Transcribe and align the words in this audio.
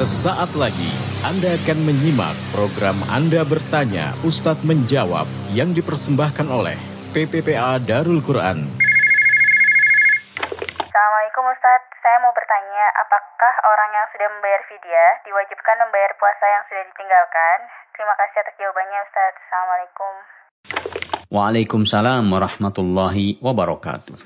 Sesaat 0.00 0.56
lagi 0.56 0.96
Anda 1.20 1.60
akan 1.60 1.84
menyimak 1.84 2.32
program 2.56 3.04
Anda 3.12 3.44
bertanya 3.44 4.16
Ustadz 4.24 4.64
menjawab 4.64 5.28
yang 5.52 5.76
dipersembahkan 5.76 6.48
oleh 6.48 6.80
PPPA 7.12 7.76
Darul 7.84 8.24
Quran. 8.24 8.64
Assalamualaikum 10.80 11.44
Ustadz, 11.52 12.00
saya 12.00 12.16
mau 12.24 12.32
bertanya 12.32 12.84
apakah 12.96 13.52
orang 13.60 13.90
yang 13.92 14.08
sudah 14.16 14.28
membayar 14.32 14.62
fidyah 14.72 15.20
diwajibkan 15.28 15.76
membayar 15.84 16.12
puasa 16.16 16.48
yang 16.48 16.64
sudah 16.64 16.84
ditinggalkan? 16.88 17.56
Terima 17.92 18.14
kasih 18.16 18.38
atas 18.40 18.56
jawabannya 18.56 19.00
Ustadz. 19.04 19.36
Assalamualaikum. 19.36 20.12
Waalaikumsalam 21.28 22.24
warahmatullahi 22.24 23.36
wabarakatuh. 23.44 24.16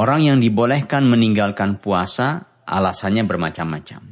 Orang 0.00 0.24
yang 0.24 0.40
dibolehkan 0.40 1.04
meninggalkan 1.04 1.76
puasa 1.76 2.48
alasannya 2.64 3.28
bermacam-macam. 3.28 4.11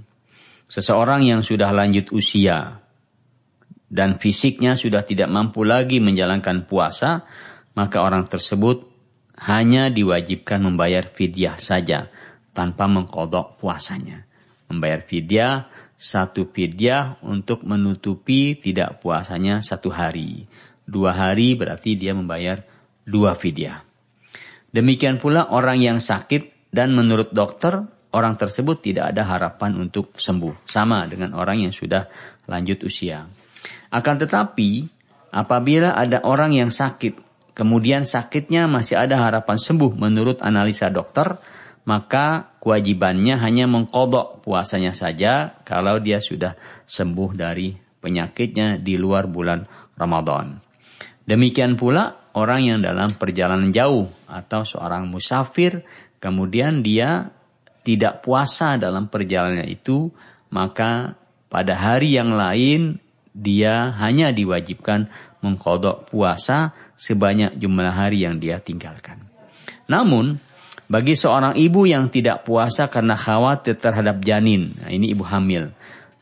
Seseorang 0.71 1.27
yang 1.27 1.43
sudah 1.43 1.75
lanjut 1.75 2.15
usia 2.15 2.79
dan 3.91 4.23
fisiknya 4.23 4.79
sudah 4.79 5.03
tidak 5.03 5.27
mampu 5.27 5.67
lagi 5.67 5.99
menjalankan 5.99 6.71
puasa, 6.71 7.27
maka 7.75 7.99
orang 7.99 8.31
tersebut 8.31 8.87
hanya 9.51 9.91
diwajibkan 9.91 10.63
membayar 10.63 11.11
fidyah 11.11 11.59
saja 11.59 12.07
tanpa 12.55 12.87
mengkodok 12.87 13.59
puasanya. 13.59 14.31
Membayar 14.71 15.03
fidyah 15.03 15.67
satu 15.99 16.47
fidyah 16.55 17.19
untuk 17.27 17.67
menutupi 17.67 18.55
tidak 18.55 19.03
puasanya 19.03 19.59
satu 19.59 19.91
hari. 19.91 20.47
Dua 20.87 21.11
hari 21.11 21.59
berarti 21.59 21.99
dia 21.99 22.15
membayar 22.15 22.63
dua 23.03 23.35
fidyah. 23.35 23.83
Demikian 24.71 25.19
pula 25.19 25.51
orang 25.51 25.83
yang 25.83 25.99
sakit 25.99 26.71
dan 26.71 26.95
menurut 26.95 27.35
dokter 27.35 27.91
orang 28.15 28.35
tersebut 28.39 28.83
tidak 28.83 29.15
ada 29.15 29.27
harapan 29.27 29.79
untuk 29.79 30.17
sembuh. 30.19 30.67
Sama 30.67 31.07
dengan 31.07 31.35
orang 31.35 31.67
yang 31.67 31.75
sudah 31.75 32.07
lanjut 32.51 32.83
usia. 32.83 33.27
Akan 33.91 34.19
tetapi, 34.19 34.87
apabila 35.35 35.95
ada 35.95 36.23
orang 36.27 36.55
yang 36.55 36.71
sakit, 36.71 37.19
kemudian 37.55 38.07
sakitnya 38.07 38.67
masih 38.71 38.99
ada 38.99 39.19
harapan 39.21 39.59
sembuh 39.59 39.93
menurut 39.99 40.43
analisa 40.43 40.91
dokter, 40.91 41.39
maka 41.87 42.57
kewajibannya 42.61 43.41
hanya 43.41 43.67
mengkodok 43.67 44.45
puasanya 44.45 44.93
saja 44.95 45.59
kalau 45.67 45.99
dia 45.99 46.23
sudah 46.23 46.55
sembuh 46.87 47.31
dari 47.35 47.73
penyakitnya 47.75 48.79
di 48.81 48.95
luar 48.95 49.27
bulan 49.27 49.65
Ramadan. 49.97 50.61
Demikian 51.25 51.77
pula 51.79 52.31
orang 52.35 52.61
yang 52.67 52.79
dalam 52.83 53.15
perjalanan 53.15 53.71
jauh 53.71 54.07
atau 54.27 54.63
seorang 54.63 55.07
musafir, 55.07 55.85
kemudian 56.19 56.83
dia 56.83 57.33
tidak 57.83 58.21
puasa 58.25 58.77
dalam 58.77 59.09
perjalanan 59.09 59.67
itu, 59.67 60.13
maka 60.53 61.17
pada 61.51 61.75
hari 61.75 62.15
yang 62.15 62.35
lain 62.35 63.01
dia 63.31 63.95
hanya 63.99 64.35
diwajibkan 64.35 65.09
mengkodok 65.41 66.11
puasa 66.11 66.77
sebanyak 66.99 67.57
jumlah 67.57 67.91
hari 67.95 68.27
yang 68.27 68.37
dia 68.37 68.61
tinggalkan. 68.61 69.25
Namun, 69.89 70.39
bagi 70.91 71.15
seorang 71.15 71.55
ibu 71.57 71.87
yang 71.87 72.11
tidak 72.11 72.43
puasa 72.43 72.91
karena 72.91 73.15
khawatir 73.15 73.79
terhadap 73.79 74.21
janin, 74.21 74.75
nah 74.83 74.91
ini 74.91 75.15
ibu 75.15 75.23
hamil, 75.23 75.73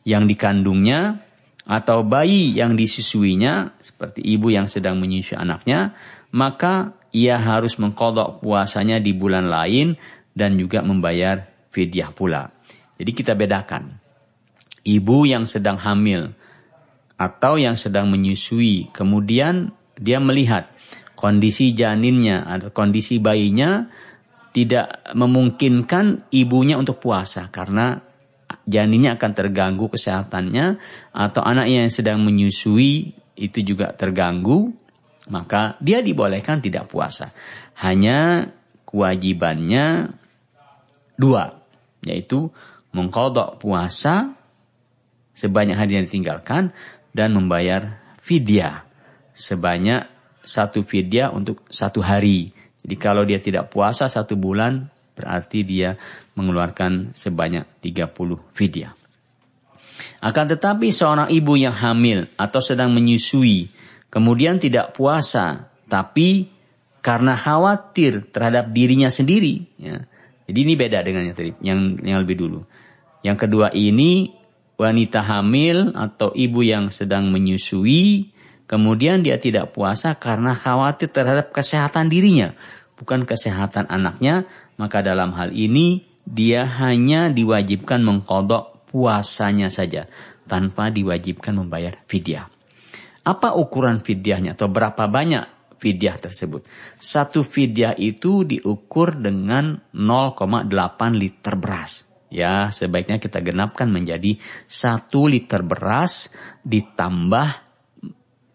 yang 0.04 0.28
dikandungnya, 0.28 1.20
atau 1.68 2.00
bayi 2.00 2.56
yang 2.56 2.76
disusuinya, 2.76 3.76
seperti 3.84 4.24
ibu 4.24 4.48
yang 4.48 4.64
sedang 4.68 4.96
menyusui 4.96 5.36
anaknya, 5.36 5.92
maka 6.32 6.96
ia 7.12 7.40
harus 7.40 7.76
mengkodok 7.80 8.40
puasanya 8.44 9.00
di 9.00 9.16
bulan 9.16 9.48
lain 9.48 9.96
dan 10.38 10.54
juga 10.54 10.86
membayar 10.86 11.50
fidyah 11.74 12.14
pula. 12.14 12.54
Jadi 12.94 13.10
kita 13.10 13.34
bedakan. 13.34 13.98
Ibu 14.86 15.26
yang 15.26 15.44
sedang 15.44 15.76
hamil 15.82 16.30
atau 17.18 17.58
yang 17.58 17.74
sedang 17.74 18.06
menyusui, 18.06 18.94
kemudian 18.94 19.74
dia 19.98 20.22
melihat 20.22 20.70
kondisi 21.18 21.74
janinnya 21.74 22.46
atau 22.46 22.70
kondisi 22.70 23.18
bayinya 23.18 23.90
tidak 24.54 25.02
memungkinkan 25.18 26.30
ibunya 26.30 26.78
untuk 26.78 27.02
puasa 27.02 27.50
karena 27.50 27.98
janinnya 28.64 29.18
akan 29.18 29.32
terganggu 29.34 29.90
kesehatannya 29.92 30.78
atau 31.10 31.42
anaknya 31.42 31.84
yang 31.84 31.92
sedang 31.92 32.22
menyusui 32.22 33.12
itu 33.38 33.58
juga 33.62 33.92
terganggu, 33.94 34.72
maka 35.30 35.76
dia 35.82 36.00
dibolehkan 36.00 36.62
tidak 36.62 36.86
puasa. 36.90 37.34
Hanya 37.78 38.50
kewajibannya 38.88 40.10
dua, 41.18 41.58
yaitu 42.06 42.48
mengkodok 42.94 43.58
puasa 43.60 44.32
sebanyak 45.34 45.76
hari 45.76 45.98
yang 45.98 46.06
ditinggalkan 46.06 46.70
dan 47.12 47.34
membayar 47.34 47.98
fidyah 48.22 48.86
sebanyak 49.34 50.06
satu 50.42 50.82
fidyah 50.82 51.30
untuk 51.30 51.66
satu 51.68 52.00
hari. 52.00 52.54
Jadi 52.82 52.96
kalau 52.96 53.22
dia 53.26 53.42
tidak 53.42 53.68
puasa 53.68 54.08
satu 54.08 54.38
bulan 54.38 54.88
berarti 55.18 55.66
dia 55.66 55.98
mengeluarkan 56.38 57.12
sebanyak 57.12 57.82
30 57.82 58.14
fidyah. 58.54 58.94
Akan 60.22 60.46
tetapi 60.46 60.94
seorang 60.94 61.28
ibu 61.30 61.58
yang 61.58 61.74
hamil 61.74 62.30
atau 62.38 62.62
sedang 62.62 62.94
menyusui 62.94 63.70
kemudian 64.08 64.62
tidak 64.62 64.94
puasa 64.94 65.68
tapi 65.90 66.48
karena 67.02 67.34
khawatir 67.38 68.30
terhadap 68.30 68.70
dirinya 68.70 69.10
sendiri 69.10 69.66
ya, 69.78 70.06
jadi 70.48 70.58
ini 70.64 70.74
beda 70.80 71.04
dengan 71.04 71.28
yang 71.28 71.36
tadi, 71.36 71.52
yang 71.60 71.80
yang 72.00 72.18
lebih 72.24 72.40
dulu. 72.40 72.64
Yang 73.20 73.36
kedua 73.44 73.68
ini 73.76 74.32
wanita 74.80 75.20
hamil 75.20 75.92
atau 75.92 76.32
ibu 76.32 76.64
yang 76.64 76.88
sedang 76.88 77.28
menyusui, 77.28 78.32
kemudian 78.64 79.20
dia 79.20 79.36
tidak 79.36 79.76
puasa 79.76 80.16
karena 80.16 80.56
khawatir 80.56 81.12
terhadap 81.12 81.52
kesehatan 81.52 82.08
dirinya, 82.08 82.56
bukan 82.96 83.28
kesehatan 83.28 83.92
anaknya, 83.92 84.48
maka 84.80 85.04
dalam 85.04 85.36
hal 85.36 85.52
ini 85.52 86.08
dia 86.24 86.64
hanya 86.64 87.28
diwajibkan 87.28 88.00
mengkodok 88.00 88.88
puasanya 88.88 89.68
saja 89.68 90.08
tanpa 90.48 90.88
diwajibkan 90.88 91.60
membayar 91.60 92.00
fidyah. 92.08 92.48
Apa 93.20 93.52
ukuran 93.52 94.00
fidyahnya 94.00 94.56
atau 94.56 94.72
berapa 94.72 95.04
banyak 95.04 95.57
fidyah 95.78 96.18
tersebut. 96.18 96.66
Satu 96.98 97.46
fidyah 97.46 97.94
itu 97.96 98.44
diukur 98.44 99.16
dengan 99.16 99.78
0,8 99.94 100.68
liter 101.14 101.54
beras. 101.56 102.04
Ya, 102.28 102.68
sebaiknya 102.68 103.16
kita 103.16 103.40
genapkan 103.40 103.88
menjadi 103.88 104.36
satu 104.68 105.24
liter 105.24 105.64
beras 105.64 106.28
ditambah 106.60 107.48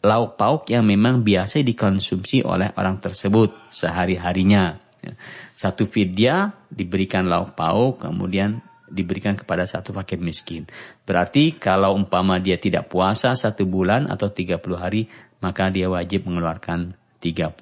lauk 0.04 0.38
pauk 0.38 0.70
yang 0.70 0.86
memang 0.86 1.26
biasa 1.26 1.64
dikonsumsi 1.66 2.46
oleh 2.46 2.70
orang 2.78 3.02
tersebut 3.02 3.74
sehari-harinya. 3.74 4.78
Ya. 5.02 5.18
Satu 5.58 5.90
fidyah 5.90 6.70
diberikan 6.70 7.26
lauk 7.26 7.58
pauk, 7.58 8.06
kemudian 8.06 8.62
diberikan 8.94 9.34
kepada 9.34 9.66
satu 9.66 9.90
fakir 9.90 10.22
miskin. 10.22 10.70
Berarti 11.02 11.58
kalau 11.58 11.98
umpama 11.98 12.38
dia 12.38 12.62
tidak 12.62 12.94
puasa 12.94 13.34
satu 13.34 13.66
bulan 13.66 14.06
atau 14.06 14.30
30 14.30 14.62
hari, 14.78 15.10
maka 15.42 15.74
dia 15.74 15.90
wajib 15.90 16.30
mengeluarkan 16.30 16.94
30 17.24 17.56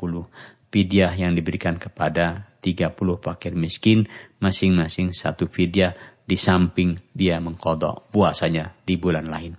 fidyah 0.73 1.13
yang 1.13 1.37
diberikan 1.37 1.77
kepada 1.77 2.49
30 2.65 2.97
fakir 3.21 3.53
miskin 3.53 4.09
masing-masing 4.41 5.13
satu 5.13 5.45
fidyah 5.45 5.93
di 6.25 6.39
samping 6.39 6.97
dia 7.11 7.37
mengkodok 7.37 8.09
puasanya 8.09 8.73
di 8.81 8.95
bulan 8.97 9.27
lain. 9.29 9.53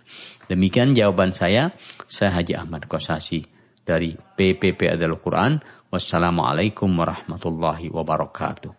Demikian 0.49 0.97
jawaban 0.97 1.31
saya. 1.31 1.71
Saya 2.09 2.41
Haji 2.41 2.59
Ahmad 2.59 2.89
Kosasi 2.91 3.45
dari 3.85 4.17
PPP 4.17 4.89
Adalah 4.97 5.21
Quran. 5.21 5.53
Wassalamualaikum 5.93 6.89
warahmatullahi 6.89 7.93
wabarakatuh. 7.93 8.73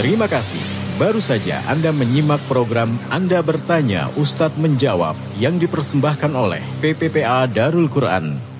Terima 0.00 0.28
kasih. 0.28 0.85
Baru 0.96 1.20
saja 1.20 1.60
Anda 1.68 1.92
menyimak 1.92 2.48
program 2.48 2.96
Anda 3.12 3.44
Bertanya 3.44 4.08
Ustadz 4.16 4.56
Menjawab 4.56 5.12
yang 5.36 5.60
dipersembahkan 5.60 6.32
oleh 6.32 6.64
PPPA 6.80 7.44
Darul 7.52 7.92
Quran 7.92 8.55